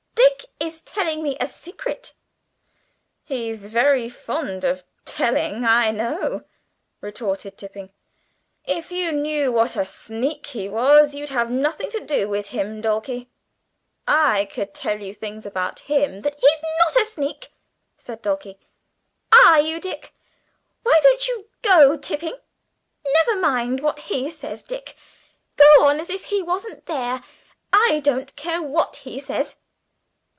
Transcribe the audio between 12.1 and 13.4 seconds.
with him, Dulcie.